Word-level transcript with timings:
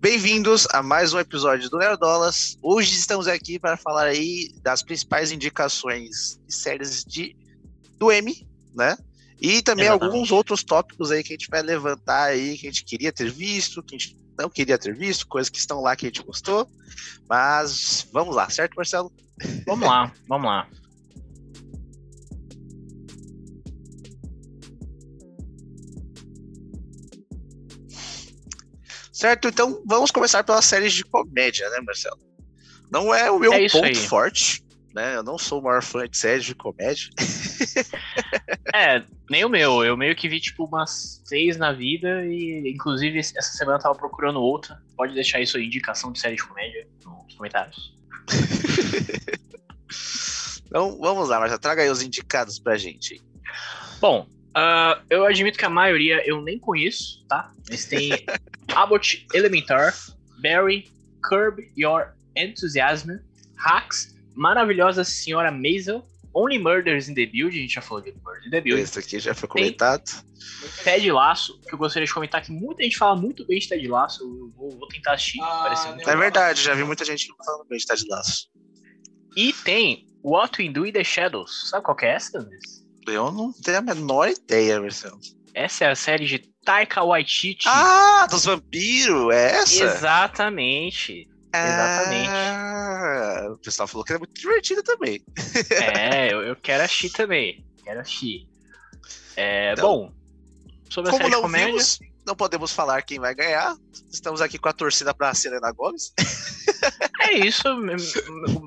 Bem-vindos 0.00 0.66
a 0.72 0.82
mais 0.82 1.14
um 1.14 1.18
episódio 1.18 1.70
do 1.70 1.78
Nerdolas. 1.78 2.58
Hoje 2.62 2.94
estamos 2.94 3.26
aqui 3.26 3.58
para 3.58 3.76
falar 3.76 4.06
aí 4.06 4.52
das 4.62 4.82
principais 4.82 5.32
indicações 5.32 6.38
de 6.46 6.54
séries 6.54 7.02
de 7.02 7.34
do 7.98 8.12
M, 8.12 8.46
né? 8.74 8.96
E 9.40 9.62
também 9.62 9.86
Exatamente. 9.86 10.14
alguns 10.14 10.30
outros 10.30 10.62
tópicos 10.62 11.10
aí 11.10 11.24
que 11.24 11.32
a 11.32 11.36
gente 11.36 11.48
vai 11.48 11.62
levantar 11.62 12.24
aí 12.24 12.58
que 12.58 12.66
a 12.66 12.70
gente 12.70 12.84
queria 12.84 13.10
ter 13.10 13.30
visto, 13.30 13.82
que 13.82 13.96
a 13.96 13.98
gente 13.98 14.16
não 14.38 14.50
queria 14.50 14.78
ter 14.78 14.94
visto, 14.94 15.26
coisas 15.26 15.48
que 15.48 15.58
estão 15.58 15.80
lá 15.80 15.96
que 15.96 16.06
a 16.06 16.08
gente 16.08 16.22
gostou. 16.22 16.68
Mas 17.28 18.06
vamos 18.12 18.36
lá, 18.36 18.48
certo, 18.50 18.74
Marcelo? 18.74 19.10
Vamos 19.66 19.88
lá, 19.88 20.12
vamos 20.28 20.46
lá. 20.46 20.68
Certo, 29.16 29.48
então 29.48 29.82
vamos 29.86 30.10
começar 30.10 30.44
pelas 30.44 30.66
séries 30.66 30.92
de 30.92 31.02
comédia, 31.02 31.70
né, 31.70 31.80
Marcelo? 31.80 32.18
Não 32.90 33.14
é 33.14 33.30
o 33.30 33.38
meu 33.38 33.50
É 33.50 33.66
ponto 33.66 33.86
aí. 33.86 33.94
forte, 33.94 34.62
né? 34.94 35.16
Eu 35.16 35.22
não 35.22 35.38
sou 35.38 35.58
o 35.58 35.64
maior 35.64 35.82
fã 35.82 36.06
de 36.06 36.18
séries 36.18 36.44
de 36.44 36.54
comédia. 36.54 37.08
É, 38.74 39.02
nem 39.30 39.42
o 39.44 39.48
meu. 39.48 39.82
Eu 39.82 39.96
meio 39.96 40.14
que 40.14 40.28
vi, 40.28 40.38
tipo, 40.38 40.64
umas 40.66 41.22
seis 41.24 41.56
na 41.56 41.72
vida 41.72 42.26
e, 42.26 42.70
inclusive, 42.74 43.18
essa 43.18 43.56
semana 43.56 43.78
eu 43.78 43.82
tava 43.82 43.94
procurando 43.94 44.38
outra. 44.38 44.78
Pode 44.94 45.14
deixar 45.14 45.40
isso 45.40 45.56
aí, 45.56 45.64
indicação 45.64 46.12
de 46.12 46.18
série 46.18 46.36
de 46.36 46.44
comédia, 46.44 46.86
nos 47.02 47.34
comentários. 47.34 47.94
Então 50.66 50.98
vamos 50.98 51.28
lá, 51.28 51.38
Marcelo, 51.38 51.60
traga 51.60 51.82
aí 51.82 51.88
os 51.88 52.02
indicados 52.02 52.58
pra 52.58 52.76
gente. 52.76 53.22
Bom, 54.00 54.26
ah, 54.58 55.02
eu 55.10 55.26
admito 55.26 55.58
que 55.58 55.64
a 55.66 55.70
maioria 55.70 56.26
eu 56.26 56.40
nem 56.40 56.58
conheço, 56.58 57.22
tá? 57.28 57.52
Mas 57.68 57.84
tem 57.84 58.10
Abbott 58.76 59.26
Elementar, 59.32 59.94
Barry, 60.42 60.90
Curb 61.22 61.60
Your 61.76 62.14
Enthusiasm, 62.36 63.12
Hacks, 63.56 64.14
Maravilhosa 64.34 65.02
Senhora 65.02 65.50
Maisel, 65.50 66.06
Only 66.34 66.58
Murders 66.58 67.08
in 67.08 67.14
the 67.14 67.24
Build, 67.24 67.56
a 67.56 67.60
gente 67.62 67.72
já 67.72 67.80
falou 67.80 68.04
de 68.04 68.12
Murders 68.22 68.46
in 68.46 68.50
the 68.50 68.60
Build, 68.60 68.82
Esse 68.82 68.98
aqui 68.98 69.18
já 69.18 69.34
foi 69.34 69.48
comentado. 69.48 70.04
Ted 70.84 71.10
Laço, 71.10 71.58
que 71.62 71.74
eu 71.74 71.78
gostaria 71.78 72.06
de 72.06 72.12
comentar 72.12 72.42
que 72.42 72.52
muita 72.52 72.82
gente 72.82 72.98
fala 72.98 73.16
muito 73.16 73.46
bem 73.46 73.58
de 73.58 73.66
Ted 73.66 73.88
Laço, 73.88 74.22
eu 74.22 74.52
vou, 74.54 74.70
vou 74.78 74.88
tentar 74.88 75.14
assistir, 75.14 75.40
Ah, 75.40 75.62
parece 75.64 75.88
muito 75.88 76.04
não. 76.04 76.12
É 76.12 76.16
verdade, 76.16 76.62
já 76.62 76.74
vi 76.74 76.84
muita 76.84 77.04
gente 77.06 77.26
falando 77.44 77.66
bem 77.66 77.78
de 77.78 77.86
Ted 77.86 78.04
Laço. 78.10 78.48
E 79.34 79.54
tem 79.54 80.06
What 80.22 80.60
We 80.60 80.68
Do 80.70 80.84
in 80.86 80.92
the 80.92 81.02
Shadows, 81.02 81.70
sabe 81.70 81.84
qual 81.84 81.96
que 81.96 82.04
é 82.04 82.10
essa, 82.10 82.38
Luiz? 82.38 82.85
Eu 83.06 83.30
não 83.32 83.52
tenho 83.52 83.78
a 83.78 83.80
menor 83.82 84.28
ideia, 84.28 84.80
Marcelo. 84.80 85.18
Essa 85.54 85.84
é 85.86 85.90
a 85.90 85.96
série 85.96 86.26
de 86.26 86.38
Taika 86.64 87.02
Waititi. 87.04 87.66
Ah, 87.68 88.26
dos 88.30 88.44
vampiros, 88.44 89.32
é 89.34 89.52
essa? 89.58 89.84
Exatamente. 89.84 91.28
exatamente. 91.54 92.28
Ah, 92.30 93.48
o 93.52 93.58
pessoal 93.58 93.86
falou 93.88 94.04
que 94.04 94.12
era 94.12 94.18
muito 94.18 94.38
divertida 94.38 94.82
também. 94.82 95.22
É, 95.70 96.30
eu, 96.34 96.42
eu 96.42 96.56
quero 96.56 96.82
assistir 96.84 97.10
também. 97.10 97.64
Quero 97.82 98.00
assistir. 98.00 98.46
É, 99.36 99.72
Então, 99.72 99.86
bom, 99.86 100.12
sobre 100.90 101.10
a 101.10 101.12
Como 101.12 101.22
série 101.22 101.30
de 101.30 101.36
não 101.36 101.42
comédia. 101.42 101.66
vimos, 101.68 101.98
não 102.26 102.34
podemos 102.34 102.72
falar 102.72 103.00
quem 103.02 103.18
vai 103.18 103.34
ganhar. 103.34 103.76
Estamos 104.10 104.40
aqui 104.40 104.58
com 104.58 104.68
a 104.68 104.72
torcida 104.72 105.14
pra 105.14 105.32
Selena 105.34 105.70
Gomes. 105.72 106.12
É 107.20 107.32
isso. 107.46 107.62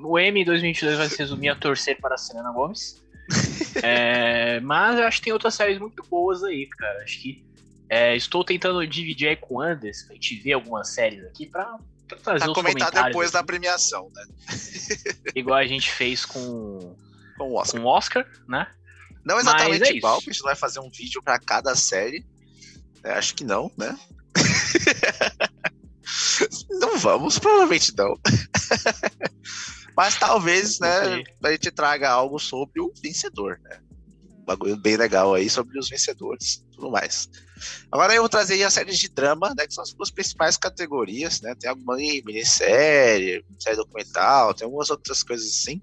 O 0.04 0.18
M 0.18 0.46
2022 0.46 0.98
vai 0.98 1.10
se 1.10 1.18
resumir 1.18 1.50
a 1.50 1.56
torcer 1.56 2.00
para 2.00 2.16
a 2.16 2.18
Selena 2.18 2.52
Gomes. 2.52 3.02
É, 3.84 4.60
mas 4.62 4.98
eu 4.98 5.06
acho 5.06 5.18
que 5.18 5.26
tem 5.26 5.34
outras 5.34 5.56
séries 5.56 5.80
muito 5.80 6.04
boas 6.04 6.44
aí, 6.44 6.66
cara. 6.68 7.04
Acho 7.04 7.22
que 7.22 7.44
é, 7.90 8.16
estou 8.16 8.44
tentando 8.44 8.86
dividir 8.86 9.30
aí 9.30 9.36
com 9.36 9.56
o 9.56 9.62
Anders 9.62 10.04
pra 10.04 10.14
gente 10.14 10.36
ver 10.36 10.54
algumas 10.54 10.90
séries 10.90 11.24
aqui 11.26 11.48
pra, 11.48 11.78
pra 12.08 12.18
trazer 12.18 12.40
Pra 12.40 12.52
os 12.52 12.54
comentar 12.54 12.92
depois 12.92 13.32
da 13.32 13.40
aqui, 13.40 13.48
premiação, 13.48 14.12
né? 14.16 14.24
Igual 15.36 15.58
a 15.58 15.66
gente 15.66 15.92
fez 15.92 16.26
com, 16.26 16.96
Com 17.38 17.50
o 17.50 17.56
Oscar. 17.56 17.82
com 17.82 17.88
o 17.88 17.90
Oscar, 17.90 18.28
né? 18.48 18.68
Não 19.26 19.36
Mas 19.36 19.46
exatamente 19.46 19.90
é 19.90 19.96
igual, 19.96 20.16
porque 20.18 20.30
a 20.30 20.34
gente 20.34 20.44
vai 20.44 20.56
fazer 20.56 20.80
um 20.80 20.90
vídeo 20.90 21.22
pra 21.22 21.40
cada 21.40 21.76
série. 21.76 22.26
É, 23.04 23.14
acho 23.14 23.36
que 23.36 23.44
não, 23.44 23.72
né? 23.78 23.98
não 26.70 26.98
vamos, 26.98 27.40
provavelmente 27.40 27.94
não. 27.98 28.18
Mas 30.00 30.16
talvez, 30.16 30.80
né, 30.80 31.26
a 31.44 31.52
gente 31.52 31.70
traga 31.72 32.10
algo 32.10 32.40
sobre 32.40 32.80
o 32.80 32.90
vencedor, 33.04 33.60
né? 33.62 33.82
Um 34.32 34.46
bagulho 34.46 34.78
bem 34.78 34.96
legal 34.96 35.34
aí 35.34 35.50
sobre 35.50 35.78
os 35.78 35.90
vencedores 35.90 36.54
e 36.54 36.72
tudo 36.72 36.90
mais. 36.90 37.30
Agora 37.92 38.16
eu 38.16 38.22
vou 38.22 38.30
trazer 38.30 38.54
aí 38.54 38.64
as 38.64 38.74
séries 38.74 38.98
de 38.98 39.10
drama, 39.10 39.54
né? 39.58 39.68
Que 39.68 39.74
são 39.74 39.84
as 39.84 39.92
duas 39.92 40.10
principais 40.10 40.56
categorias, 40.56 41.42
né? 41.42 41.54
Tem 41.54 41.70
alguma 41.70 41.98
minissérie, 41.98 43.44
série 43.60 43.76
documental, 43.76 44.54
tem 44.54 44.64
algumas 44.64 44.90
outras 44.90 45.22
coisas 45.22 45.46
assim. 45.46 45.82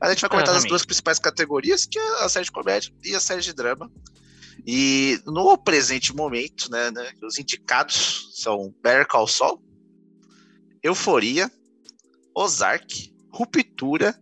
Mas 0.00 0.10
a 0.10 0.12
gente 0.12 0.20
vai 0.20 0.30
comentar 0.30 0.50
as 0.50 0.58
Exatamente. 0.58 0.68
duas 0.68 0.84
principais 0.84 1.18
categorias, 1.18 1.86
que 1.86 1.98
é 1.98 2.24
a 2.24 2.28
série 2.28 2.44
de 2.44 2.52
comédia 2.52 2.94
e 3.02 3.16
a 3.16 3.20
série 3.20 3.42
de 3.42 3.52
drama. 3.52 3.90
E 4.64 5.20
no 5.26 5.58
presente 5.58 6.14
momento, 6.14 6.70
né, 6.70 6.92
né, 6.92 7.10
os 7.20 7.36
indicados 7.36 8.30
são 8.32 8.72
Better 8.80 9.08
Call 9.08 9.26
Saul, 9.26 9.60
Euforia, 10.84 11.50
Ozark, 12.32 13.10
Ruptura, 13.32 14.18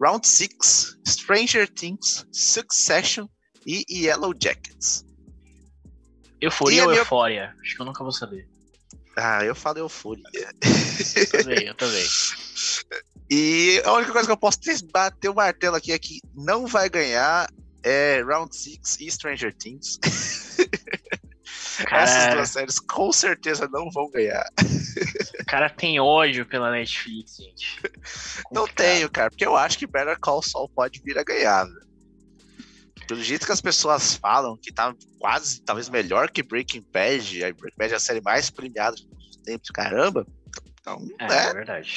Round 0.00 0.26
6, 0.26 0.98
Stranger 1.06 1.68
Things, 1.68 2.26
Succession 2.32 3.26
e 3.66 3.84
Yellow 3.90 4.32
Jackets. 4.40 5.04
Euforia 6.40 6.82
ou 6.84 6.90
minha- 6.90 7.00
Eufória? 7.00 7.54
Acho 7.62 7.74
que 7.76 7.80
eu 7.82 7.86
nunca 7.86 8.02
vou 8.04 8.12
saber. 8.12 8.48
Ah, 9.16 9.42
eu 9.44 9.54
falo 9.54 9.78
Euforia. 9.78 10.24
Eu 11.16 11.28
também, 11.30 11.66
eu 11.66 11.74
também. 11.74 12.04
E 13.28 13.82
a 13.84 13.92
única 13.94 14.12
coisa 14.12 14.28
que 14.28 14.32
eu 14.32 14.36
posso 14.36 14.60
ter- 14.60 14.80
bater 14.92 15.28
o 15.28 15.34
martelo 15.34 15.74
aqui 15.74 15.90
é 15.90 15.98
que 15.98 16.20
não 16.32 16.64
vai 16.64 16.88
ganhar 16.88 17.50
é 17.82 18.22
Round 18.22 18.54
6 18.54 19.00
e 19.00 19.10
Stranger 19.10 19.52
Things. 19.52 19.98
Essas 21.78 21.84
Cara, 21.84 22.34
duas 22.36 22.50
séries 22.50 22.78
com 22.78 23.12
certeza 23.12 23.68
não 23.68 23.90
vão 23.90 24.08
ganhar. 24.10 24.46
o 25.40 25.44
cara 25.44 25.68
tem 25.68 25.98
ódio 25.98 26.46
pela 26.46 26.70
Netflix, 26.70 27.36
gente. 27.36 27.80
Não 28.52 28.66
tenho, 28.66 29.10
cara, 29.10 29.30
porque 29.30 29.46
eu 29.46 29.56
acho 29.56 29.78
que 29.78 29.86
Better 29.86 30.18
Call 30.20 30.42
Saul 30.42 30.68
pode 30.68 31.00
vir 31.04 31.18
a 31.18 31.24
ganhar. 31.24 31.64
velho. 31.64 31.86
Pelo 33.06 33.22
jeito 33.22 33.46
que 33.46 33.52
as 33.52 33.60
pessoas 33.60 34.14
falam, 34.16 34.56
que 34.60 34.72
tá 34.72 34.92
quase, 35.20 35.60
talvez 35.62 35.88
melhor 35.88 36.30
que 36.30 36.42
Breaking 36.42 36.84
Bad, 36.92 37.44
aí 37.44 37.52
Breaking 37.52 37.76
Bad 37.78 37.92
é 37.92 37.96
a 37.96 38.00
série 38.00 38.20
mais 38.20 38.50
premiada 38.50 38.96
de 38.96 39.42
tempos, 39.44 39.70
caramba. 39.70 40.26
Então, 40.80 41.06
É, 41.20 41.28
né, 41.28 41.46
é 41.50 41.52
verdade. 41.54 41.94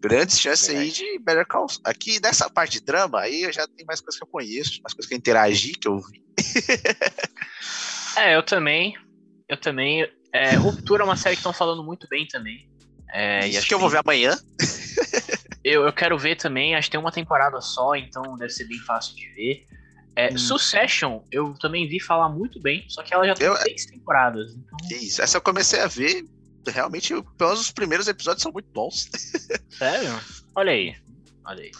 grandes 0.00 0.40
chances 0.40 0.68
aí 0.68 0.76
verdade. 0.76 0.94
de 0.98 1.18
Better 1.20 1.46
Call 1.46 1.68
Saul. 1.68 1.82
Aqui, 1.84 2.20
nessa 2.20 2.50
parte 2.50 2.80
de 2.80 2.84
drama, 2.84 3.20
aí 3.20 3.42
eu 3.42 3.52
já 3.52 3.66
tem 3.68 3.86
mais 3.86 4.00
coisas 4.00 4.18
que 4.18 4.24
eu 4.24 4.30
conheço, 4.30 4.80
mais 4.82 4.94
coisas 4.94 5.06
que 5.08 5.14
eu 5.14 5.18
interagi, 5.18 5.72
que 5.72 5.86
eu 5.88 5.98
vi. 6.00 6.22
É, 8.16 8.34
eu 8.36 8.42
também. 8.42 8.96
Eu 9.48 9.56
também. 9.56 10.08
É, 10.32 10.54
Ruptura 10.56 11.02
é 11.02 11.06
uma 11.06 11.16
série 11.16 11.36
que 11.36 11.40
estão 11.40 11.52
falando 11.52 11.84
muito 11.84 12.06
bem 12.08 12.26
também. 12.26 12.68
É, 13.10 13.46
Isso 13.46 13.58
acho 13.58 13.68
que 13.68 13.74
eu 13.74 13.78
vou 13.78 13.88
ver 13.88 13.98
amanhã. 14.04 14.36
Eu, 15.64 15.84
eu 15.84 15.92
quero 15.92 16.16
ver 16.18 16.36
também, 16.36 16.74
acho 16.74 16.86
que 16.88 16.92
tem 16.92 17.00
uma 17.00 17.12
temporada 17.12 17.60
só, 17.60 17.94
então 17.96 18.36
deve 18.36 18.50
ser 18.50 18.64
bem 18.66 18.78
fácil 18.80 19.14
de 19.16 19.28
ver. 19.34 19.66
É, 20.16 20.32
Hum. 20.32 20.38
Succession, 20.38 21.20
eu 21.30 21.54
também 21.60 21.88
vi 21.88 22.00
falar 22.00 22.28
muito 22.28 22.60
bem, 22.60 22.84
só 22.88 23.02
que 23.02 23.14
ela 23.14 23.26
já 23.26 23.34
tem 23.34 23.46
Eu- 23.46 23.56
seis 23.56 23.86
temporadas. 23.86 24.50
Então, 24.52 24.78
Isso, 24.98 25.22
essa 25.22 25.36
eu 25.36 25.42
comecei 25.42 25.80
a 25.80 25.86
ver. 25.86 26.24
Realmente, 26.66 27.08
pelo 27.14 27.24
menos 27.50 27.60
os 27.60 27.70
primeiros 27.70 28.08
episódios 28.08 28.42
são 28.42 28.52
muito 28.52 28.68
bons. 28.74 29.08
sério? 29.70 30.20
Olha 30.54 30.72
aí. 30.72 30.94
Olha 31.46 31.62
aí. 31.62 31.70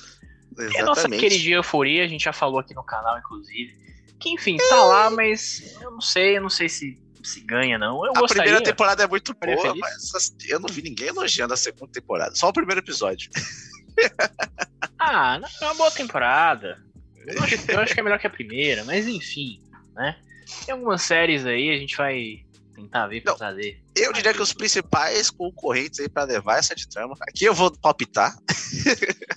E 0.57 0.63
a 0.79 0.85
nossa 0.85 1.01
Exatamente. 1.01 1.21
queridinha 1.21 1.57
Euforia, 1.57 2.05
a 2.05 2.09
gente 2.09 2.25
já 2.25 2.33
falou 2.33 2.59
aqui 2.59 2.75
no 2.75 2.83
canal, 2.85 3.19
inclusive. 3.19 3.77
Que 4.21 4.31
enfim, 4.31 4.57
tá 4.69 4.83
lá, 4.85 5.11
mas 5.11 5.77
eu 5.81 5.91
não 5.91 6.01
sei, 6.01 6.37
eu 6.39 6.43
não 6.43 6.49
sei 6.49 6.69
se, 6.69 6.97
se 7.27 7.41
ganha, 7.41 7.79
não. 7.79 8.05
Eu 8.05 8.13
A 8.17 8.21
gostaria. 8.21 8.43
primeira 8.45 8.65
temporada 8.65 9.03
é 9.03 9.07
muito 9.07 9.35
boa, 9.35 9.75
mas 9.77 10.15
as- 10.15 10.35
eu 10.49 10.59
não 10.61 10.69
vi 10.69 10.83
ninguém 10.83 11.09
elogiando 11.09 11.55
a 11.55 11.57
segunda 11.57 11.91
temporada. 11.93 12.35
Só 12.35 12.49
o 12.49 12.53
primeiro 12.53 12.81
episódio. 12.81 13.31
Ah, 15.01 15.39
não, 15.39 15.49
é 15.61 15.65
uma 15.65 15.75
boa 15.75 15.91
temporada. 15.91 16.83
Eu 17.27 17.43
acho, 17.43 17.71
eu 17.71 17.81
acho 17.81 17.95
que 17.95 18.01
é 18.01 18.03
melhor 18.03 18.19
que 18.19 18.27
a 18.27 18.31
primeira, 18.31 18.85
mas 18.85 19.07
enfim, 19.07 19.61
né? 19.95 20.17
Tem 20.65 20.73
algumas 20.73 21.03
séries 21.03 21.45
aí, 21.47 21.71
a 21.71 21.79
gente 21.79 21.97
vai 21.97 22.45
tentar 22.75 23.07
ver 23.09 23.23
pra 23.23 23.33
Não. 23.33 23.39
trazer. 23.39 23.81
Eu 23.97 24.13
diria 24.13 24.35
que 24.35 24.43
os 24.43 24.53
principais 24.53 25.31
concorrentes 25.31 26.01
aí 26.01 26.09
pra 26.09 26.25
levar 26.25 26.59
essa 26.59 26.75
de 26.75 26.89
trama, 26.89 27.15
aqui 27.23 27.45
eu 27.45 27.55
vou 27.55 27.71
palpitar, 27.79 28.37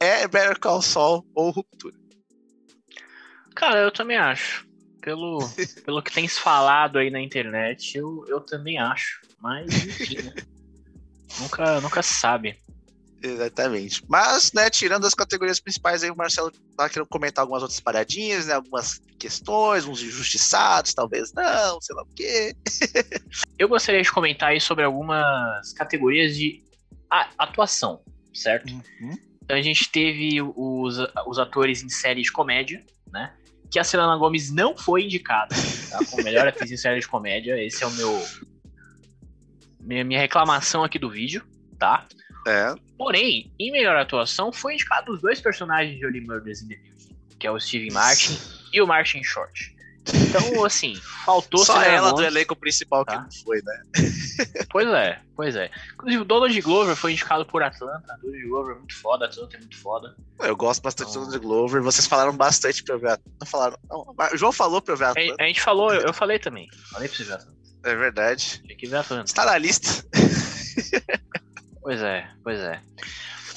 é 0.00 0.26
Better 0.28 0.58
Call 0.58 0.82
Saul 0.82 1.26
ou 1.34 1.50
Ruptura. 1.50 1.96
Cara, 3.54 3.80
eu 3.80 3.90
também 3.90 4.16
acho. 4.16 4.66
Pelo, 5.06 5.38
pelo 5.86 6.02
que 6.02 6.12
tem 6.12 6.26
se 6.26 6.40
falado 6.40 6.98
aí 6.98 7.10
na 7.10 7.20
internet, 7.20 7.96
eu, 7.96 8.24
eu 8.26 8.40
também 8.40 8.76
acho. 8.76 9.20
Mas, 9.40 9.72
enfim, 9.72 10.20
né? 10.20 10.34
nunca, 11.38 11.80
nunca 11.80 12.02
se 12.02 12.14
sabe. 12.14 12.58
Exatamente. 13.22 14.02
Mas, 14.08 14.52
né, 14.52 14.68
tirando 14.68 15.06
as 15.06 15.14
categorias 15.14 15.60
principais, 15.60 16.02
aí 16.02 16.10
o 16.10 16.16
Marcelo 16.16 16.50
tá 16.76 16.88
querendo 16.88 17.06
comentar 17.06 17.42
algumas 17.42 17.62
outras 17.62 17.78
paradinhas, 17.78 18.46
né? 18.46 18.54
Algumas 18.54 19.00
questões, 19.16 19.86
uns 19.86 20.02
injustiçados, 20.02 20.92
talvez 20.92 21.32
não, 21.32 21.80
sei 21.80 21.94
lá 21.94 22.02
o 22.02 22.08
quê. 22.12 22.56
Eu 23.56 23.68
gostaria 23.68 24.02
de 24.02 24.10
comentar 24.10 24.48
aí 24.48 24.60
sobre 24.60 24.82
algumas 24.82 25.72
categorias 25.72 26.36
de 26.36 26.64
atuação, 27.38 28.02
certo? 28.34 28.72
Uhum. 28.72 29.16
Então 29.40 29.56
a 29.56 29.62
gente 29.62 29.88
teve 29.88 30.42
os, 30.42 30.98
os 31.28 31.38
atores 31.38 31.80
em 31.84 31.88
série 31.88 32.22
de 32.22 32.32
comédia, 32.32 32.84
né? 33.12 33.32
Que 33.70 33.78
a 33.78 33.84
Selena 33.84 34.16
Gomes 34.16 34.50
não 34.50 34.76
foi 34.76 35.04
indicada 35.04 35.54
tá? 35.90 35.98
como 36.10 36.22
melhor 36.22 36.46
atriz 36.46 36.70
em 36.70 36.76
série 36.76 37.00
de 37.00 37.08
comédia. 37.08 37.62
Esse 37.62 37.82
é 37.82 37.86
o 37.86 37.90
meu. 37.92 38.26
Minha, 39.80 40.04
minha 40.04 40.20
reclamação 40.20 40.82
aqui 40.82 40.98
do 40.98 41.10
vídeo, 41.10 41.44
tá? 41.78 42.06
É. 42.46 42.74
Porém, 42.96 43.52
em 43.58 43.70
melhor 43.70 43.96
atuação, 43.96 44.52
foi 44.52 44.74
indicado 44.74 45.12
os 45.12 45.20
dois 45.20 45.40
personagens 45.40 45.98
de 45.98 46.06
Only 46.06 46.20
Murders 46.20 46.62
in 46.62 46.68
the 46.68 46.76
Building, 46.76 47.16
que 47.38 47.46
é 47.46 47.50
o 47.50 47.58
Steve 47.58 47.92
Martin 47.92 48.38
e 48.72 48.80
o 48.80 48.86
Martin 48.86 49.22
Short. 49.22 49.75
Então, 50.14 50.64
assim, 50.64 50.96
faltou 51.24 51.64
Só 51.64 51.82
ela 51.82 52.12
do 52.12 52.22
elenco 52.22 52.54
principal 52.54 53.04
tá? 53.04 53.18
que 53.18 53.22
não 53.22 53.44
foi, 53.44 53.62
né? 53.62 53.82
Pois 54.70 54.86
é, 54.88 55.18
pois 55.34 55.56
é. 55.56 55.70
Inclusive, 55.94 56.22
o 56.22 56.24
Donald 56.24 56.60
Glover 56.60 56.94
foi 56.94 57.12
indicado 57.12 57.46
por 57.46 57.62
Atlanta. 57.62 58.18
Donald 58.22 58.46
Glover 58.46 58.74
é 58.74 58.78
muito 58.78 58.96
foda, 58.96 59.24
Atlanta 59.24 59.56
é 59.56 59.60
muito 59.60 59.76
foda. 59.78 60.14
Eu 60.40 60.56
gosto 60.56 60.82
bastante 60.82 61.10
então... 61.10 61.22
do 61.22 61.26
Donald 61.26 61.46
Glover. 61.46 61.82
Vocês 61.82 62.06
falaram 62.06 62.36
bastante 62.36 62.84
pra 62.84 62.94
eu 62.94 62.98
ver. 62.98 63.18
Não 63.40 63.46
falaram. 63.46 63.78
Não, 63.88 64.14
o 64.32 64.36
João 64.36 64.52
falou 64.52 64.82
pra 64.82 64.92
eu 64.92 64.98
ver 64.98 65.04
Atlanta. 65.06 65.36
A, 65.40 65.44
a 65.44 65.46
gente 65.46 65.60
falou, 65.60 65.94
eu, 65.94 66.02
eu, 66.02 66.12
falei 66.12 66.38
também. 66.38 66.68
Falei 66.90 67.08
pra 67.08 67.16
você 67.16 67.24
ver 67.24 67.32
Atlanta. 67.34 67.56
É 67.84 67.94
verdade. 67.94 68.62
Tem 68.66 68.76
que 68.76 68.86
ver 68.86 68.96
Atlanta. 68.96 69.24
Está 69.24 69.44
na 69.46 69.56
lista. 69.56 69.88
Pois 71.86 72.02
é, 72.02 72.28
pois 72.42 72.58
é. 72.58 72.82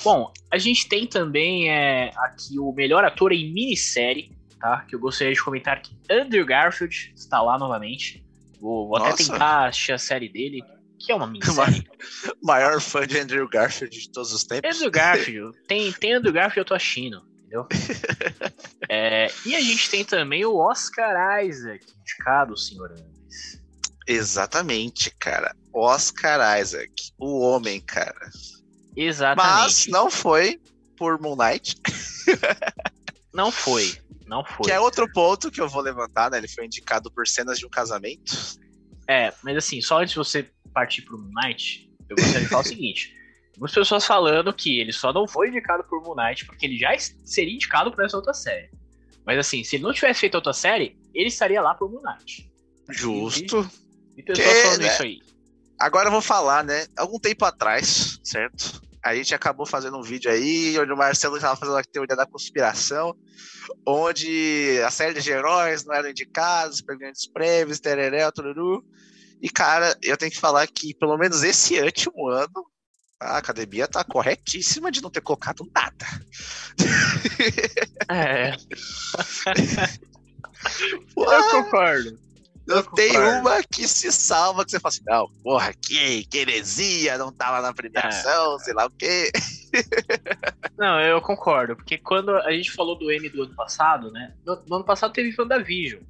Bom, 0.03 0.31
a 0.51 0.57
gente 0.59 0.87
tem 0.87 1.07
também 1.07 1.67
é, 1.71 2.11
aqui 2.15 2.59
o 2.59 2.71
melhor 2.71 3.03
ator 3.03 3.31
em 3.31 3.51
minissérie, 3.51 4.31
tá? 4.59 4.85
Que 4.87 4.95
eu 4.95 4.99
gostaria 4.99 5.33
de 5.33 5.43
comentar 5.43 5.81
que 5.81 5.95
Andrew 6.09 6.45
Garfield 6.45 7.13
está 7.15 7.41
lá 7.41 7.57
novamente. 7.57 8.23
Vou, 8.59 8.87
vou 8.87 8.97
até 8.97 9.23
tentar 9.23 9.67
assistir 9.67 9.93
a 9.93 9.97
série 9.97 10.27
dele, 10.27 10.61
que 10.99 11.11
é 11.11 11.15
uma 11.15 11.27
minissérie. 11.27 11.87
Maior 12.43 12.81
fã 12.81 13.07
de 13.07 13.17
Andrew 13.17 13.47
Garfield 13.47 13.97
de 13.97 14.11
todos 14.11 14.33
os 14.33 14.43
tempos. 14.43 14.75
Andrew 14.75 14.91
Garfield. 14.91 15.57
tem, 15.67 15.91
tem 15.93 16.13
Andrew 16.13 16.33
Garfield, 16.33 16.59
eu 16.59 16.65
tô 16.65 16.73
assistindo, 16.73 17.23
entendeu? 17.37 17.67
é, 18.89 19.31
e 19.45 19.55
a 19.55 19.61
gente 19.61 19.89
tem 19.89 20.03
também 20.03 20.45
o 20.45 20.55
Oscar 20.55 21.43
Isaac, 21.43 21.85
indicado, 22.01 22.57
senhor 22.57 22.91
Andes. 22.91 23.61
Exatamente, 24.05 25.11
cara. 25.11 25.55
Oscar 25.73 26.59
Isaac, 26.59 27.11
o 27.17 27.39
homem, 27.41 27.79
cara. 27.79 28.29
Exatamente. 28.95 29.53
Mas 29.53 29.87
não 29.87 30.09
foi 30.09 30.59
por 30.97 31.21
Moon 31.21 31.35
Knight. 31.35 31.77
não 33.33 33.51
foi, 33.51 33.97
não 34.29 34.45
foi. 34.45 34.65
Que 34.65 34.71
é 34.71 34.79
outro 34.79 35.11
ponto 35.11 35.49
que 35.49 35.59
eu 35.59 35.67
vou 35.67 35.81
levantar, 35.81 36.29
né? 36.29 36.37
Ele 36.37 36.47
foi 36.47 36.65
indicado 36.65 37.11
por 37.11 37.27
cenas 37.27 37.57
de 37.57 37.65
um 37.65 37.69
casamento. 37.69 38.31
É, 39.07 39.33
mas 39.43 39.57
assim, 39.57 39.81
só 39.81 39.99
antes 39.99 40.11
de 40.11 40.17
você 40.17 40.47
partir 40.71 41.01
pro 41.01 41.17
Moon 41.17 41.31
Knight, 41.33 41.91
eu 42.07 42.15
gostaria 42.15 42.41
de 42.41 42.47
falar 42.47 42.61
o 42.61 42.65
seguinte. 42.67 43.17
Algumas 43.53 43.73
pessoas 43.73 44.05
falando 44.05 44.53
que 44.53 44.79
ele 44.79 44.93
só 44.93 45.11
não 45.11 45.27
foi 45.27 45.49
indicado 45.49 45.83
por 45.83 46.01
Moon 46.03 46.15
Knight 46.15 46.45
porque 46.45 46.65
ele 46.67 46.77
já 46.77 46.95
seria 47.25 47.53
indicado 47.53 47.91
por 47.91 48.05
essa 48.05 48.15
outra 48.15 48.33
série. 48.33 48.69
Mas 49.25 49.39
assim, 49.39 49.63
se 49.63 49.75
ele 49.75 49.83
não 49.83 49.93
tivesse 49.93 50.19
feito 50.19 50.35
outra 50.35 50.53
série, 50.53 50.95
ele 51.13 51.27
estaria 51.27 51.61
lá 51.61 51.73
por 51.73 51.91
Moon 51.91 52.01
Knight. 52.01 52.49
Justo. 52.87 53.69
E, 54.15 54.21
e 54.21 54.23
pessoas 54.23 54.47
que, 54.47 54.61
falando 54.61 54.81
né? 54.81 54.87
isso 54.87 55.03
aí. 55.03 55.21
Agora 55.79 56.07
eu 56.07 56.11
vou 56.11 56.21
falar, 56.21 56.63
né? 56.63 56.85
Algum 56.95 57.19
tempo 57.19 57.45
atrás, 57.45 58.19
certo? 58.23 58.81
A 59.03 59.15
gente 59.15 59.33
acabou 59.33 59.65
fazendo 59.65 59.97
um 59.97 60.03
vídeo 60.03 60.29
aí 60.29 60.77
onde 60.79 60.91
o 60.91 60.97
Marcelo 60.97 61.37
estava 61.37 61.55
fazendo 61.55 61.77
a 61.77 61.83
teoria 61.83 62.15
da 62.15 62.25
conspiração, 62.25 63.15
onde 63.85 64.81
a 64.85 64.91
série 64.91 65.19
de 65.21 65.31
heróis 65.31 65.85
não 65.85 65.93
eram 65.93 66.09
indicados, 66.09 66.81
grandes 66.81 67.27
prêmios, 67.27 67.79
tereré, 67.79 68.29
tururu. 68.31 68.83
E, 69.41 69.49
cara, 69.49 69.97
eu 70.03 70.17
tenho 70.17 70.31
que 70.31 70.39
falar 70.39 70.67
que, 70.67 70.93
pelo 70.93 71.17
menos 71.17 71.43
esse 71.43 71.79
último 71.79 72.27
ano, 72.27 72.65
a 73.19 73.37
academia 73.37 73.87
tá 73.87 74.03
corretíssima 74.03 74.91
de 74.91 75.01
não 75.01 75.09
ter 75.09 75.21
colocado 75.21 75.69
nada. 75.73 76.05
É. 78.09 78.51
eu 81.15 81.49
concordo. 81.51 82.28
Não 82.69 82.83
tem 82.83 83.17
uma 83.17 83.63
que 83.63 83.87
se 83.87 84.11
salva 84.11 84.63
que 84.63 84.69
você 84.69 84.79
fala 84.79 84.93
assim, 84.93 85.03
não, 85.07 85.27
porra, 85.43 85.73
que, 85.73 86.23
que 86.25 86.37
heresia, 86.37 87.17
não 87.17 87.31
tava 87.31 87.61
na 87.61 87.73
premiação, 87.73 88.55
é. 88.55 88.59
sei 88.59 88.73
lá 88.75 88.85
o 88.85 88.91
quê. 88.91 89.31
Não, 90.77 90.99
eu 91.01 91.21
concordo, 91.21 91.75
porque 91.75 91.97
quando 91.97 92.31
a 92.31 92.51
gente 92.51 92.71
falou 92.71 92.97
do 92.97 93.11
M 93.11 93.29
do 93.29 93.43
ano 93.43 93.53
passado, 93.53 94.09
né? 94.11 94.33
No, 94.45 94.63
no 94.65 94.75
ano 94.77 94.85
passado 94.85 95.13
teve 95.13 95.35
WandaVision. 95.37 96.01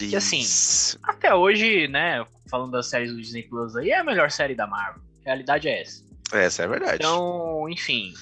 Isso. 0.00 0.12
E 0.12 0.16
assim, 0.16 0.98
até 1.02 1.34
hoje, 1.34 1.86
né, 1.86 2.24
falando 2.50 2.72
das 2.72 2.86
séries 2.86 3.12
do 3.12 3.20
Disney 3.20 3.42
Plus 3.42 3.76
aí, 3.76 3.90
é 3.90 3.98
a 3.98 4.04
melhor 4.04 4.30
série 4.30 4.54
da 4.54 4.66
Marvel. 4.66 5.02
A 5.22 5.26
realidade 5.26 5.68
é 5.68 5.82
essa. 5.82 6.02
Essa 6.32 6.62
é 6.62 6.64
a 6.64 6.68
verdade. 6.68 6.96
Então, 6.96 7.68
enfim. 7.68 8.14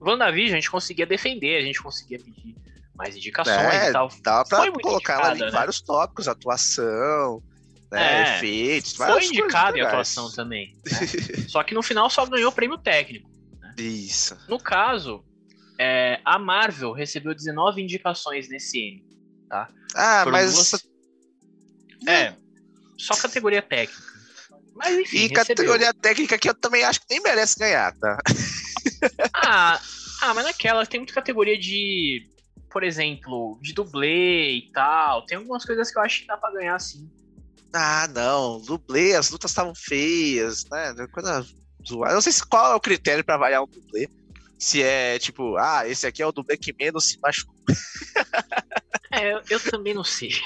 WandaVision 0.00 0.52
a 0.52 0.60
gente 0.60 0.70
conseguia 0.70 1.06
defender, 1.06 1.58
a 1.58 1.62
gente 1.62 1.82
conseguia 1.82 2.18
pedir 2.18 2.54
mais 2.94 3.16
indicações 3.16 3.56
é, 3.56 3.88
e 3.88 3.92
tal. 3.92 4.08
Dá 4.22 4.44
pra 4.44 4.70
colocar 4.72 5.14
ela 5.14 5.36
em 5.36 5.40
né? 5.40 5.50
vários 5.50 5.80
tópicos, 5.80 6.28
atuação, 6.28 7.42
né, 7.90 8.34
é, 8.34 8.36
efeitos. 8.36 8.94
Foi 8.94 9.24
indicado 9.24 9.76
em 9.76 9.80
atuação 9.80 10.30
também. 10.30 10.76
Né? 10.84 11.44
só 11.48 11.62
que 11.62 11.74
no 11.74 11.82
final 11.82 12.08
só 12.10 12.24
ganhou 12.26 12.52
prêmio 12.52 12.78
técnico. 12.78 13.30
Né? 13.60 13.74
Isso. 13.78 14.36
No 14.48 14.58
caso, 14.58 15.24
é, 15.78 16.20
a 16.24 16.38
Marvel 16.38 16.92
recebeu 16.92 17.34
19 17.34 17.82
indicações 17.82 18.48
nesse 18.48 18.78
M. 18.78 19.04
Tá? 19.48 19.68
Ah, 19.94 20.20
Por 20.24 20.32
mas. 20.32 20.54
Duas... 20.54 20.86
É, 22.08 22.34
só 22.98 23.14
categoria 23.16 23.62
técnica. 23.62 24.02
Mas 24.74 24.98
enfim. 24.98 25.16
E 25.16 25.20
recebeu. 25.20 25.44
categoria 25.44 25.94
técnica 25.94 26.38
que 26.38 26.48
eu 26.48 26.54
também 26.54 26.82
acho 26.84 27.00
que 27.00 27.06
nem 27.10 27.20
merece 27.20 27.58
ganhar, 27.58 27.94
tá? 27.98 28.18
ah, 29.34 29.80
ah, 30.22 30.34
mas 30.34 30.44
naquela 30.44 30.86
tem 30.86 31.00
muita 31.00 31.12
categoria 31.12 31.58
de 31.58 32.26
por 32.72 32.82
exemplo, 32.82 33.58
de 33.60 33.74
dublê 33.74 34.52
e 34.56 34.70
tal. 34.72 35.26
Tem 35.26 35.36
algumas 35.36 35.64
coisas 35.64 35.92
que 35.92 35.98
eu 35.98 36.02
acho 36.02 36.20
que 36.20 36.26
dá 36.26 36.36
pra 36.36 36.50
ganhar 36.52 36.78
sim. 36.78 37.08
Ah, 37.72 38.08
não. 38.08 38.60
Dublê, 38.60 39.14
as 39.14 39.30
lutas 39.30 39.50
estavam 39.50 39.74
feias, 39.74 40.64
né? 40.70 40.94
Coisa 41.12 41.46
zoada. 41.86 42.12
Eu 42.12 42.14
não 42.14 42.22
sei 42.22 42.32
se 42.32 42.44
qual 42.44 42.72
é 42.72 42.74
o 42.74 42.80
critério 42.80 43.24
para 43.24 43.34
avaliar 43.34 43.62
um 43.62 43.66
dublê. 43.66 44.08
Se 44.58 44.82
é 44.82 45.18
tipo, 45.18 45.56
ah, 45.56 45.86
esse 45.86 46.06
aqui 46.06 46.22
é 46.22 46.26
o 46.26 46.32
dublê 46.32 46.56
que 46.56 46.74
menos 46.78 47.08
se 47.08 47.18
machucou. 47.20 47.54
é, 49.12 49.34
eu, 49.34 49.42
eu, 49.50 49.60
também 49.60 49.92
não 49.94 50.04
sei. 50.04 50.30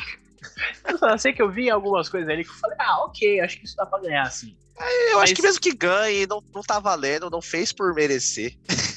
Eu 0.88 0.96
só 0.96 1.18
sei 1.18 1.32
que 1.32 1.42
eu 1.42 1.50
vi 1.50 1.68
algumas 1.68 2.08
coisas 2.08 2.30
ali 2.30 2.44
que 2.44 2.50
eu 2.50 2.54
falei, 2.54 2.76
ah, 2.80 3.04
ok, 3.04 3.40
acho 3.40 3.58
que 3.58 3.66
isso 3.66 3.76
dá 3.76 3.84
pra 3.84 4.00
ganhar 4.00 4.30
sim. 4.30 4.56
É, 4.78 5.12
eu 5.12 5.16
Mas... 5.16 5.24
acho 5.24 5.34
que 5.34 5.42
mesmo 5.42 5.60
que 5.60 5.74
ganhe, 5.74 6.26
não, 6.26 6.42
não 6.54 6.62
tá 6.62 6.78
valendo, 6.78 7.28
não 7.28 7.42
fez 7.42 7.72
por 7.72 7.92
merecer. 7.92 8.56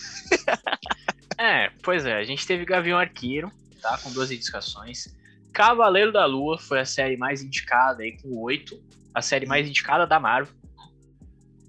É, 1.39 1.71
pois 1.81 2.05
é, 2.05 2.17
a 2.17 2.23
gente 2.25 2.45
teve 2.45 2.65
Gavião 2.65 2.99
Arqueiro, 2.99 3.49
tá? 3.81 3.97
Com 3.99 4.11
duas 4.11 4.29
indicações. 4.29 5.15
Cavaleiro 5.53 6.11
da 6.11 6.25
Lua 6.25 6.59
foi 6.59 6.81
a 6.81 6.85
série 6.85 7.15
mais 7.15 7.41
indicada 7.41 8.03
aí, 8.03 8.21
com 8.21 8.37
oito. 8.41 8.77
A 9.15 9.21
série 9.21 9.45
mais 9.45 9.65
indicada 9.65 10.05
da 10.05 10.19
Marvel. 10.19 10.53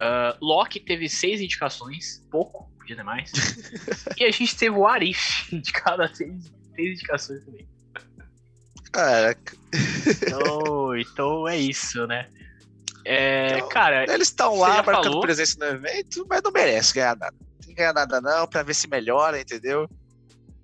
Uh, 0.02 0.36
Loki 0.44 0.80
teve 0.80 1.08
seis 1.08 1.40
indicações, 1.40 2.26
pouco, 2.32 2.68
podia 2.78 2.96
ter 2.96 3.04
mais. 3.04 3.30
e 4.18 4.24
a 4.24 4.30
gente 4.32 4.56
teve 4.56 4.74
o 4.74 4.88
Arif, 4.88 5.46
indicado 5.54 6.02
a 6.02 6.08
seis, 6.08 6.52
seis 6.74 6.94
indicações 6.96 7.44
também. 7.44 7.68
Caraca. 8.90 9.56
Então, 10.04 10.96
então 10.98 11.48
é 11.48 11.56
isso, 11.56 12.08
né? 12.08 12.28
É, 13.04 13.58
então, 13.58 13.68
cara. 13.68 14.12
Eles 14.12 14.28
estão 14.28 14.58
lá 14.58 14.82
marcando 14.82 15.20
presença 15.20 15.56
no 15.60 15.76
evento, 15.76 16.26
mas 16.28 16.42
não 16.42 16.50
merece 16.50 16.92
ganhar 16.92 17.16
nada 17.16 17.50
tem 17.80 17.87
que 17.87 17.92
ganhar 17.92 17.94
nada 17.94 18.20
não, 18.20 18.46
pra 18.46 18.62
ver 18.62 18.75
se 18.75 18.88
melhora, 18.88 19.40
entendeu? 19.40 19.88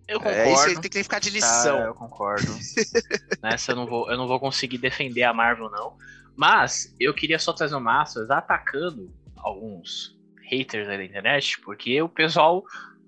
Eu 0.07 0.21
concordo. 0.21 0.39
É, 0.39 0.53
isso 0.53 0.81
tem 0.81 0.91
que 0.91 1.03
ficar 1.03 1.19
de 1.19 1.31
lição. 1.31 1.81
eu 1.81 1.95
concordo. 1.95 2.47
Nessa 3.43 3.73
eu 3.73 3.77
não, 3.77 3.87
vou, 3.87 4.11
eu 4.11 4.17
não 4.17 4.29
vou 4.29 4.39
conseguir 4.39 4.79
defender 4.79 5.25
a 5.25 5.33
Marvel, 5.33 5.71
não. 5.71 5.97
Mas 6.37 6.95
eu 7.01 7.13
queria 7.15 7.39
só 7.39 7.53
trazer 7.53 7.75
o 7.75 7.81
Masters 7.81 8.31
atacando 8.31 9.13
alguns 9.37 10.17
haters 10.49 10.89
aí 10.89 10.99
da 10.99 11.05
internet, 11.05 11.61
porque 11.61 12.01
o 12.01 12.09
pessoal, 12.09 12.63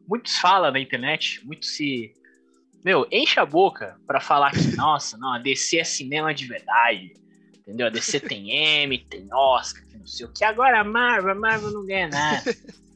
muitos 0.08 0.38
falam 0.38 0.72
na 0.72 0.80
internet, 0.80 1.44
muitos 1.44 1.76
se. 1.76 2.12
Meu, 2.84 3.06
enche 3.12 3.38
a 3.38 3.44
boca 3.44 3.96
para 4.06 4.20
falar 4.20 4.50
que, 4.52 4.58
nossa, 4.76 5.16
não, 5.18 5.34
a 5.34 5.38
DC 5.38 5.78
é 5.78 5.84
cinema 5.84 6.34
de 6.34 6.46
verdade. 6.46 7.12
Entendeu? 7.60 7.86
A 7.86 7.90
DC 7.90 8.20
tem 8.20 8.50
M, 8.50 8.98
tem 8.98 9.28
Oscar, 9.32 9.84
não 9.92 10.06
sei 10.06 10.26
o 10.26 10.32
que. 10.32 10.42
Agora 10.42 10.80
a 10.80 10.84
Marvel, 10.84 11.32
a 11.32 11.34
Marvel 11.34 11.70
não 11.70 11.86
ganha 11.86 12.08
nada. 12.08 12.42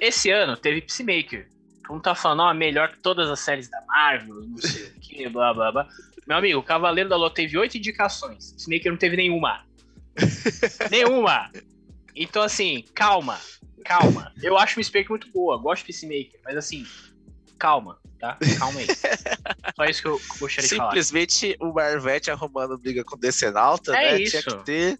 Esse 0.00 0.30
ano 0.30 0.56
teve 0.56 0.80
Peacemaker. 0.80 1.48
Como 1.86 2.00
tá 2.00 2.14
falando, 2.14 2.40
ó, 2.40 2.52
melhor 2.54 2.90
que 2.90 2.98
todas 2.98 3.30
as 3.30 3.38
séries 3.40 3.68
da 3.68 3.80
Marvel, 3.86 4.42
não 4.42 4.58
sei 4.58 4.86
o 4.88 5.00
que, 5.00 5.28
blá 5.28 5.54
blá 5.54 5.70
blá. 5.72 5.88
Meu 6.26 6.36
amigo, 6.38 6.58
o 6.58 6.62
Cavaleiro 6.62 7.08
da 7.08 7.16
Lua 7.16 7.32
teve 7.32 7.56
oito 7.56 7.76
indicações. 7.76 8.50
Peacemaker 8.52 8.90
não 8.90 8.98
teve 8.98 9.16
nenhuma. 9.16 9.64
nenhuma! 10.90 11.50
Então, 12.14 12.42
assim, 12.42 12.84
calma. 12.94 13.38
calma. 13.84 14.32
Eu 14.42 14.58
acho 14.58 14.80
Baker 14.80 15.10
muito 15.10 15.30
boa, 15.30 15.56
gosto 15.58 15.82
de 15.86 15.92
Peacemaker, 15.92 16.40
mas 16.44 16.56
assim, 16.56 16.84
calma, 17.58 17.98
tá? 18.18 18.36
Calma 18.58 18.80
aí. 18.80 18.86
Só 19.76 19.84
isso 19.84 20.02
que 20.02 20.08
eu 20.08 20.20
gostaria 20.40 20.68
de 20.68 20.76
falar. 20.76 20.90
Simplesmente 20.90 21.56
o 21.60 21.72
Marvete 21.72 22.30
arrumando 22.30 22.76
briga 22.78 23.04
com 23.04 23.14
o 23.14 23.18
Decenalta, 23.18 23.96
É 23.96 24.12
né? 24.12 24.22
isso. 24.22 24.40
Tinha 24.42 24.56
que 24.58 24.64
ter. 24.64 24.98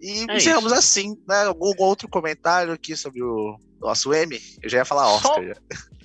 E 0.00 0.26
É 0.30 0.36
encerramos 0.36 0.72
assim, 0.72 1.16
né? 1.28 1.44
Algum 1.44 1.72
outro 1.82 2.08
comentário 2.08 2.72
aqui 2.72 2.96
sobre 2.96 3.22
o 3.22 3.56
nosso 3.80 4.12
M? 4.14 4.38
Eu 4.62 4.68
já 4.68 4.78
ia 4.78 4.84
falar 4.84 5.04
Só- 5.20 5.30
Oscar. 5.40 5.44
já. 5.46 5.54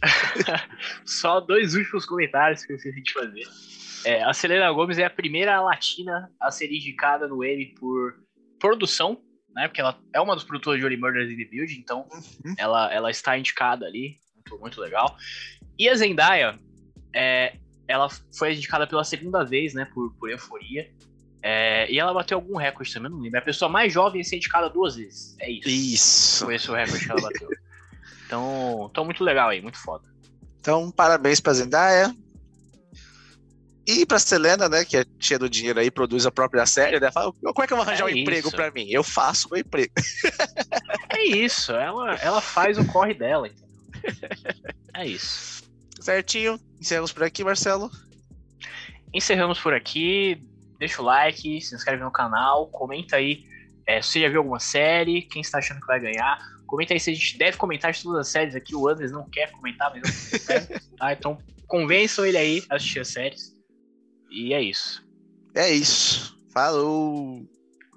Só 1.05 1.39
dois 1.39 1.75
últimos 1.75 2.05
comentários 2.05 2.65
que 2.65 2.73
eu 2.73 2.77
esqueci 2.77 3.01
de 3.01 3.13
fazer. 3.13 3.43
É, 4.05 4.23
a 4.23 4.33
Selena 4.33 4.71
Gomes 4.71 4.97
é 4.97 5.05
a 5.05 5.09
primeira 5.09 5.62
latina 5.62 6.29
a 6.39 6.51
ser 6.51 6.71
indicada 6.71 7.27
no 7.27 7.43
Emmy 7.43 7.73
por 7.79 8.15
produção, 8.59 9.21
né? 9.55 9.67
Porque 9.67 9.79
ela 9.81 9.97
é 10.13 10.19
uma 10.19 10.35
das 10.35 10.43
produtoras 10.43 10.79
de 10.79 10.85
Only 10.85 10.97
Murders 10.97 11.31
in 11.31 11.38
the 11.38 11.45
Building, 11.45 11.77
então 11.79 12.07
Uhum. 12.12 12.53
ela, 12.57 12.93
ela 12.93 13.09
está 13.12 13.38
indicada 13.38 13.85
ali. 13.85 14.17
Muito, 14.35 14.59
muito 14.62 14.81
legal. 14.81 15.15
E 15.79 15.88
a 15.88 15.95
Zendaya, 15.95 16.59
é, 17.15 17.55
ela 17.88 18.09
foi 18.38 18.53
indicada 18.53 18.85
pela 18.85 19.03
segunda 19.05 19.43
vez, 19.45 19.73
né? 19.73 19.85
Por, 19.93 20.13
por 20.15 20.29
Euforia. 20.29 20.91
É, 21.45 21.91
e 21.91 22.00
ela 22.00 22.13
bateu 22.13 22.38
algum 22.38 22.55
recorde 22.55 22.93
também, 22.93 23.12
não 23.12 23.19
lembro. 23.19 23.38
É 23.38 23.41
a 23.41 23.43
pessoa 23.43 23.67
mais 23.67 23.91
jovem 23.91 24.21
a 24.21 24.23
ser 24.23 24.38
indicada 24.38 24.69
duas 24.69 24.95
vezes. 24.95 25.35
É 25.41 25.51
isso. 25.51 25.69
Isso. 25.69 26.45
Foi 26.45 26.55
esse 26.55 26.71
o 26.71 26.73
recorde 26.73 27.03
que 27.03 27.12
ela 27.12 27.21
bateu. 27.21 27.50
Então, 28.25 28.88
então 28.89 29.03
muito 29.03 29.23
legal 29.23 29.50
aí, 29.50 29.62
muito 29.62 29.77
foda. 29.77 30.07
Então, 30.62 30.89
parabéns 30.89 31.41
pra 31.41 31.51
Zendaya. 31.53 32.15
E 33.85 34.05
pra 34.05 34.17
Selena, 34.17 34.69
né? 34.69 34.85
Que 34.85 34.95
é 34.95 35.05
cheia 35.19 35.38
do 35.38 35.50
dinheiro 35.50 35.77
aí, 35.81 35.91
produz 35.91 36.25
a 36.25 36.31
própria 36.31 36.65
série, 36.65 37.01
né? 37.01 37.12
Fala, 37.12 37.33
como 37.33 37.62
é 37.62 37.67
que 37.67 37.73
eu 37.73 37.77
vou 37.77 37.85
arranjar 37.85 38.07
É 38.07 38.13
um 38.13 38.17
emprego 38.17 38.47
isso. 38.47 38.55
pra 38.55 38.71
mim? 38.71 38.88
Eu 38.89 39.03
faço 39.03 39.50
meu 39.51 39.59
emprego. 39.59 39.91
É 41.09 41.25
isso, 41.25 41.73
ela, 41.73 42.15
ela 42.15 42.39
faz 42.39 42.77
o 42.77 42.85
corre 42.85 43.13
dela, 43.13 43.47
entendeu? 43.47 43.67
É 44.95 45.05
isso. 45.07 45.63
Certinho? 46.00 46.59
Encerramos 46.79 47.12
por 47.12 47.23
aqui, 47.23 47.43
Marcelo. 47.43 47.89
Encerramos 49.13 49.59
por 49.59 49.73
aqui. 49.73 50.39
Deixa 50.77 51.01
o 51.01 51.06
like, 51.06 51.62
se 51.62 51.75
inscreve 51.75 52.03
no 52.03 52.12
canal, 52.12 52.68
comenta 52.68 53.15
aí 53.15 53.44
é, 53.86 54.01
se 54.01 54.12
você 54.12 54.22
já 54.22 54.30
viu 54.30 54.39
alguma 54.39 54.60
série, 54.60 55.22
quem 55.24 55.42
está 55.42 55.58
achando 55.58 55.82
que 55.82 55.88
vai 55.88 56.00
ganhar. 56.00 56.39
Comenta 56.65 56.94
aí 56.94 57.00
se 57.00 57.12
a 57.12 57.13
gente 57.13 57.38
deve 57.38 57.58
comentar 57.58 57.92
de 57.92 58.01
todas 58.01 58.22
as 58.22 58.27
séries 58.30 58.56
aqui. 58.56 58.75
O 58.75 58.88
Andres 58.88 59.12
não 59.12 59.30
quer 59.30 59.51
comentar, 59.51 59.92
mas 59.92 60.34
eu 60.34 60.39
quero, 60.39 60.82
tá? 60.98 61.13
Então 61.13 61.38
convençam 61.68 62.25
ele 62.25 62.38
aí 62.38 62.63
a 62.70 62.75
assistir 62.75 63.00
as 63.00 63.10
séries. 63.10 63.56
E 64.30 64.53
é 64.53 64.62
isso. 64.62 65.06
É 65.53 65.70
isso. 65.70 66.38
Falou! 66.51 67.46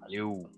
Valeu. 0.01 0.49